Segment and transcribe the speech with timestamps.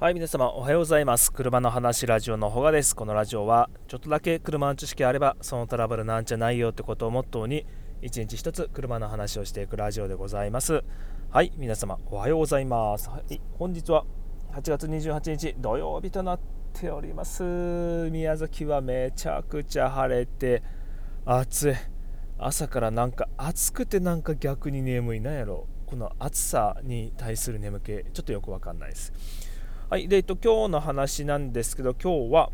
[0.00, 1.32] はい、皆様おはようございます。
[1.32, 2.94] 車の話ラジオのほがです。
[2.94, 7.66] このラジオは、ちょっとだけ車の知識あれば、そのトラブルなんじゃないよってことをモットーに、
[8.00, 10.84] 一日一つ車の話をしていくラジオでございます。
[11.30, 13.08] はい、皆様おはようございます。
[13.08, 14.04] はい、本日は
[14.52, 16.40] 8月28日土曜日となっ
[16.72, 17.42] ております。
[18.12, 20.62] 宮崎はめちゃくちゃ晴れて、
[21.24, 21.74] 暑い。
[22.38, 29.12] 朝からなんか暑くてなんか逆に眠いなんやろこの暑さに対する眠気ちょっとよくわかんないです
[29.90, 32.50] はいで、えっと、今日の話なんですけど今日は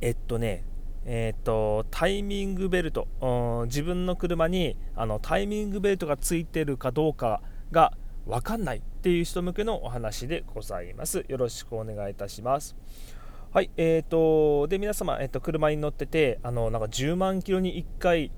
[0.00, 0.64] えっとね
[1.04, 3.06] えっとタイミングベルト。
[3.20, 7.92] うん自分の車にあのタイミングベルトがついてるかどうかが
[8.26, 11.24] わかんないっていう人向けのお話でございます。
[11.28, 12.74] よろしくお願いいたします。
[13.52, 18.32] はいえーと、で皆様、えっと、車に乗っててあのなんか10万キロに1回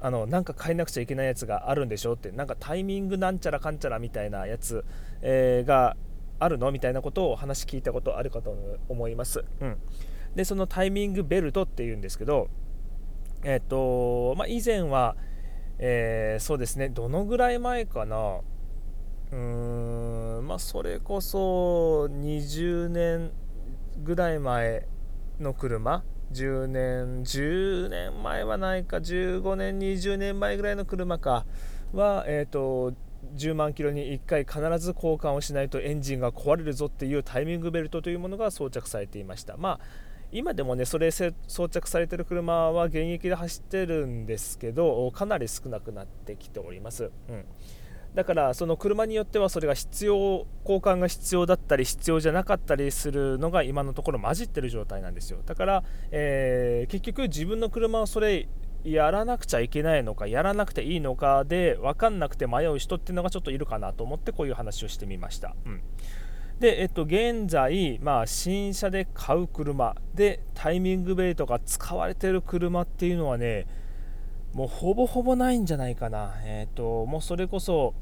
[0.00, 4.82] あのなんか変えなくちゃいけないやつがあるんでしょってなんかタイミングなんちゃらかんちゃらみたいなやつ、
[5.20, 5.94] えー、が
[6.42, 6.70] あるの？
[6.72, 8.54] みたいなことを話聞いたことあるかと
[8.88, 9.76] 思います、うん、
[10.34, 12.48] でそのタイミングベルトっていうんですけど
[13.44, 15.16] えっ、ー、とまあ、以前は、
[15.78, 18.40] えー、そうですねどのぐらい前かな？
[19.32, 23.32] うーんまあそれこそ20年
[24.02, 24.86] ぐらい前
[25.40, 31.44] の車？10年10年前はないか15年20年前ぐらいの車か
[31.92, 32.94] は、えーと、
[33.36, 39.56] 10万キロに1回必ず交換をしないとエンジンが壊れるぞっていうタイミングベルトというものが装着されていました。
[39.56, 39.80] まあ
[40.32, 41.32] 今でもねそれ装
[41.68, 47.44] 着されてる車は現役で走ってるんですけどかなり少なくなってきております、うん。
[48.14, 55.40] だからその車によってはそれが必要交換が必要だったり必要じゃなかったりするのが今のところ混じってる状態なんですよ。
[55.44, 58.48] だから、えー、結局自分の車はそれ
[58.84, 65.82] やらなくちゃいけないのかやらなくていいのかで分かんなくて迷う人っていうのがちょっといるかなと思ってこういう話をしてみました、うん、
[66.58, 73.66] で、えっと、現在、まあ、新車で買う車でタイミングベルトが使われてる車っていうのはね
[74.52, 76.34] もうほぼほぼないんじゃないかな。
[76.44, 77.94] えっ、と、もうそれこそ、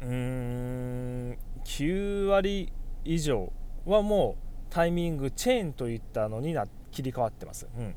[0.00, 2.72] うーん、9割
[3.04, 3.52] 以上
[3.84, 7.68] はもうタイミング、チェーンといったのにな切り替わってます。
[7.76, 7.94] うん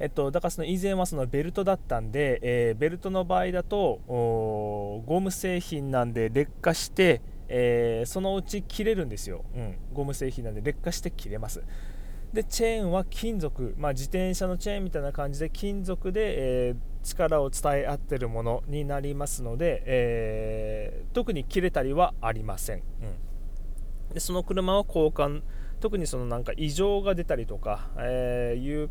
[0.00, 11.62] えっと、だからその以前はそのベルトだったんで、えー、ベルトの場合だとゴム製品なんで劣化して、えー、そのうち切れるんですよ、うん、ゴム製品なんで劣化して切れます。
[12.32, 22.80] でチェーンは金属、まあ、自転車のチェーンみたいな感じで金属で、えー、力を伝え合ってるものになりますので、えー、特に切れたりはありません、う
[24.10, 25.42] ん、でその車は交換。
[25.80, 28.90] 特にそのなんか異常が出たりとか、えー、いう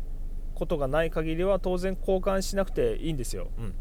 [0.54, 3.74] ことがない限りは当然交換しなくていいんですよ、うん。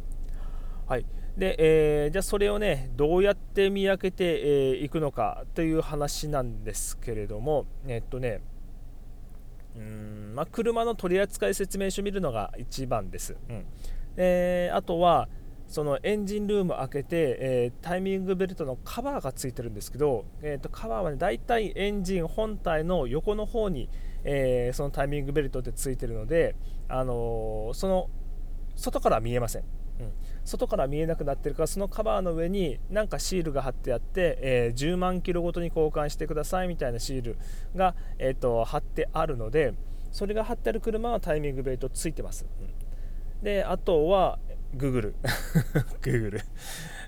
[0.88, 1.06] はい。
[1.38, 8.41] でえー、じゃあそれをねどうやって見分けてい、えー、くのかという話なんですけれどもえっとね
[9.75, 13.66] うんまあ、車の取扱い説明書を見るのが一番です、うん。
[14.17, 15.28] えー、あとは
[15.67, 23.90] そのエンジンルーム開けて、えー、タイミングベルトのカバーがついてるんですけど、えーと、カバーはね大体エンジン本体の横の方に、
[24.23, 26.56] えー、そのタイミングベルトってついてるので、
[26.88, 28.09] あのー、その
[28.75, 29.63] 外からは見えません。
[30.00, 30.11] うん、
[30.44, 37.38] 外から見えなくなってるからそのカバーの上になんかシールが貼ってあって、えー、10万キロごとに交換してくださいみたいなシール
[37.75, 39.75] が、えーと、貼ってあるので
[40.11, 44.40] それが貼ってある車はタイミングベルトついてます、うん、であとは
[44.75, 45.16] グーグル
[46.01, 46.41] グーグル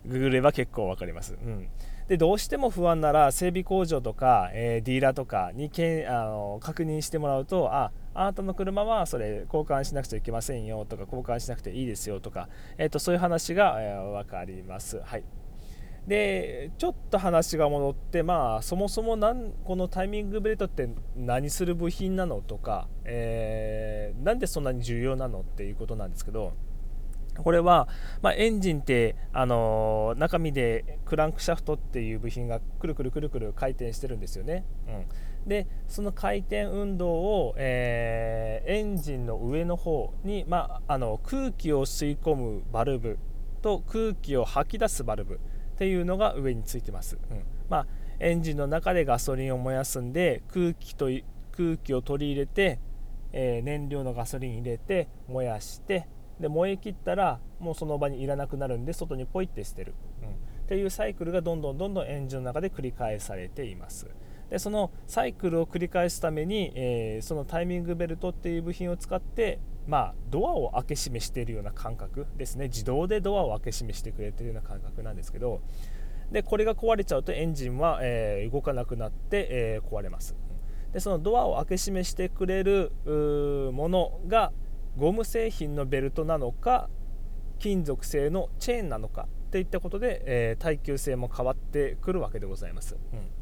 [0.05, 1.67] グーグルは結構分かります、うん。
[2.07, 15.01] でどうしても不安なら整備工場とか、えー、ディーラーとかにけあの確認してもらうとああなたの車はそれ交換しなくちゃいけませんよとか交換しなくていいですよとか、えーと、そういう話が、えー、分かります。
[15.03, 15.23] はい
[16.07, 26.53] でちょっと話が戻って、まあ、そもそもなんこのタイミングベルトって何する部品なのとか、えー、なんでそんなに重要なのっていうことなんですけど
[27.37, 27.87] これは、
[28.21, 34.65] まあ、エンジンって、あのー、中身でクランクシャフトっていう部品がくるくるくるくる回転してるんですよね。
[34.87, 34.91] う
[35.45, 43.19] ん、でその回転運動を、えー、エンジンの上の方に、まあ、あの空気を吸い込むバルブ
[43.61, 45.37] と空気を吐き出すバルブっ
[45.77, 47.17] ていうのが上についてます。
[47.29, 47.87] うんまあ、
[48.19, 51.09] エンジンの中でガソリンを燃やすんで空気と
[51.51, 52.79] 空気を取り入れて、
[53.31, 56.07] えー、燃料のガソリン入れて燃やして
[56.39, 60.31] で燃え切ったらもうその場にいらなくなるんで外にポイって捨てる、うん、っ
[60.67, 64.07] ていうサイクルがどんどんどんどんエンジンの中で繰り返されています。
[64.49, 72.65] でそのサイクルを繰り返すために、えー、そのタイミングベルトっていう部品を使ってまあ、ドアを開け閉めしているような感覚ですね。
[72.67, 75.61] 自動でドアを開け閉めしてくれているような感覚なんですけど
[76.31, 80.35] でこれが壊れちゃうとエンジンは、えー、動かなくなって、えー、壊れます。
[80.91, 82.91] でそのドアを開け閉めしてくれる
[83.73, 84.51] ものが
[84.97, 86.89] ゴム製品のベルトなのか
[87.59, 92.97] 金属製のチェーンなのかといったことで、えー、耐久性も変わってくるわけでございます。
[93.13, 93.35] うん。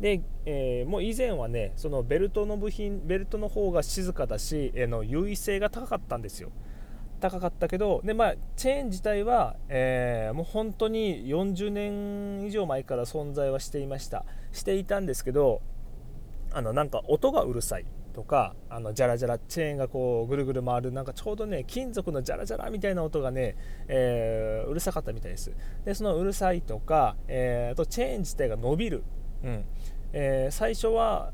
[0.00, 6.50] で、えー、もう以前はねそのベルトの部品ベルトの方が静かだし、えー、の優位性が高かったんですよ。
[7.20, 14.24] 高かったけどで、まあ、チェーン自体は、えー、もう本当に40年以上前から存在はしていました。
[14.50, 15.62] していたんですけど
[16.50, 17.86] あのなんか音がうるさい。
[18.12, 23.56] とかあのジャラジャラチェーンがこうぐるぐる回るなんかちょうどね金属のジャラジャラみたいな音がね、
[23.88, 25.52] えー、うるさかったみたいです。
[25.84, 29.02] でそのうるさいとか、えー、あとチェーン自体が伸びる。
[29.42, 29.64] うん。
[30.14, 31.32] えー、最初は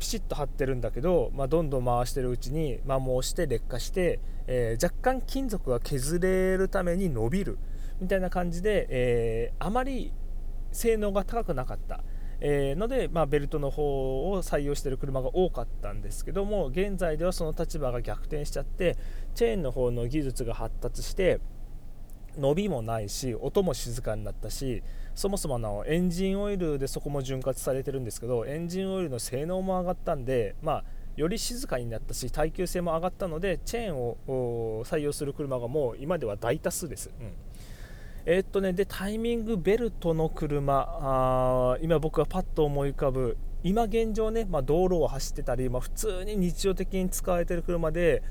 [0.00, 4.18] ピシッと張ってるんだけど、まあ、どんどん回してるうちに摩耗して劣化して、
[4.48, 7.58] え、若干金属が削れるために伸びる。
[8.00, 10.12] みたいな感じで、え、あまり
[10.72, 12.02] 性能が高くなかった、
[12.40, 18.96] えーので、まあ、ベルトの方を採用している車が多かったんですけども現在ではその立場が逆転しちゃって
[19.34, 21.40] チェーンの方の技術が発達して
[22.38, 24.82] 伸びもないし音も静かになったし
[25.14, 30.84] そもそものエンジンオイルでそこも潤滑されてるんですけどエンジンオイルの性能も上がったんでまあ
[31.16, 37.10] より静かになったし耐久性も上がったのでチェーンを採用する車がもう今では大多数です。
[37.20, 37.49] うん
[38.26, 48.22] えー、っとね、でタイミングベルトの車あ今僕がパッと思い浮かぶ今現状ね、まあ、道路を走ってたり、まあ、普通に日常的に使われてる車で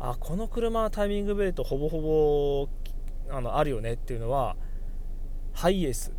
[0.00, 2.68] あこの車はタイミングベルトほぼほぼ
[3.34, 4.56] あのあるよねっていうのは
[5.52, 6.12] ハイエース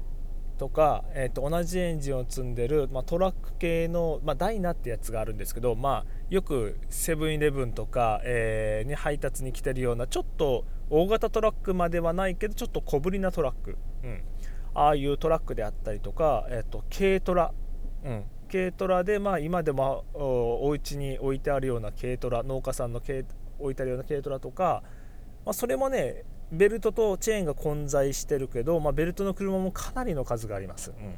[0.57, 14.21] とか、えー、と同じエンジンを積んでる、まあ、トラック系の、まあ、ダイナってやつがあるんですけど、まあ、よくセブンイレブンとか、えー、に配達に来てるようなちょっと大型トラックまではないけどちょっと小ぶりなトラック、うん、
[14.75, 17.51] ああいうトラックであったりとか、えー、と軽トラ、
[18.05, 24.83] うん、軽トラで、まあ、今でもお家に置いてあるような軽トラ農家さんの置いてあるような軽トラとか、
[25.45, 31.15] まあ、それもねベルトとチェーンが混在してるけど、まあ、ベルトの車もかなりの数があります、うん、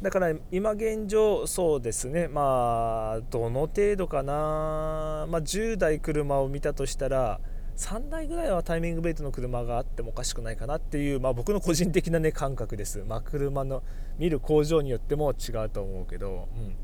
[0.00, 2.28] だから今現状そうですね。
[2.28, 7.38] まあどの程度かな、まあ、10台車を見たとしたら
[7.76, 13.82] 3台ぐらいはタイミングベルトの車があってもおかしくないかなっていう、まあ、僕の個人的な、ね、感覚です、まあ、車の
[14.18, 16.76] 見る工場によっても違うと思うけど、うん。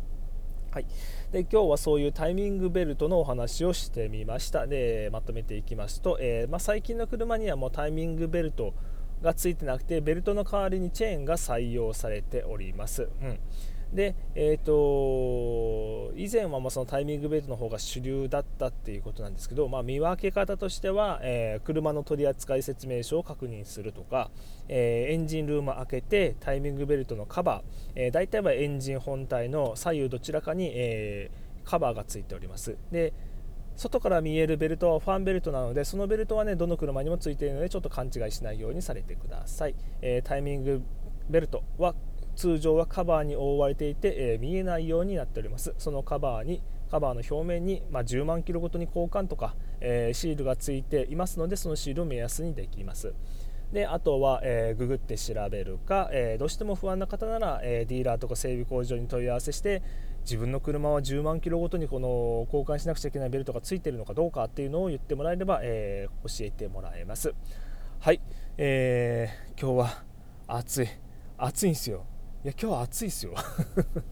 [0.73, 0.87] はい、
[1.33, 4.69] で今日はそういうタイミングベルトのお話をしてみました。
[4.69, 8.73] でまとめていきますと、えー、まあ、最近の車にはもうタイミングベルト
[9.23, 13.39] がついてなくてベルトの代わりにチェーンが採用されております、うん、
[13.93, 14.73] で、えーと、
[16.23, 24.31] 以前はまそのタイミングベルトの方が主流だったっていうことなんですけど、まあ、見分け方としては、えー、車の取扱説明書を確認するとか、
[24.69, 27.63] えー、エンジンルーム開けてタイミングベルトのカバー、
[27.95, 31.31] えー、大体はエンジン本体の左右どちらかに、え
[31.65, 32.77] カバーがついております。
[32.93, 33.15] で
[33.77, 40.83] 外から見えるベルトはファンベルトなのでそのベルトはねどの車にもついているのでちょっと勘違いしないようにされてください、えタイミング
[41.31, 41.95] ベルトは
[42.41, 45.75] 通常はカバーに覆われていて、え、見えないようになっております。
[45.77, 53.13] そのカバーにカバーの表面に、ま、10万キロごとに交換とか、え、シールがついていますのでそのシールを目安にできます。
[53.75, 59.83] であとは、えー、ググって調べるか、えー、どうしても不安な方なら、えー、ディーラーとか整備工場に問い合わせして
[60.23, 67.33] 自分の車は10万キロごとにこの交換しなくちゃいけないベルトがついているのかどうかっていうのを言ってもらえれば、え教えてもらえます。
[68.01, 68.21] はい、
[68.57, 70.05] えー今日は
[70.49, 70.89] 暑い。
[71.39, 72.10] 暑いんですよ。
[72.43, 73.35] いや今日は暑いっすよ。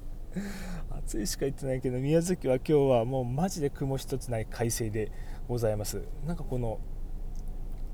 [0.91, 5.11] 暑いしか言ってないけど宮崎は今日はもうマジで雲一つない快晴で
[5.49, 6.03] ございます。
[6.27, 6.79] なんかこの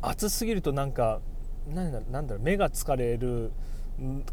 [0.02, 1.20] 暑すぎるとなんか
[1.68, 3.52] なんだなんだろう目が疲れる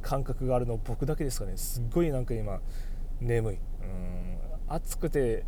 [0.01, 1.55] 感覚があるの僕だけですかね。
[1.55, 2.61] すっごいなんか今
[3.19, 3.55] 眠い。
[3.55, 5.45] うん暑くて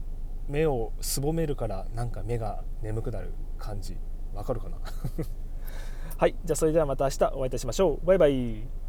[0.47, 3.97] 目をすぼめるからなんか目が眠くなる感じ。
[4.35, 4.77] わかるかな？
[6.15, 8.05] はいじゃあそれではまた明日お会いいたしましょう。
[8.05, 8.82] バイバイ。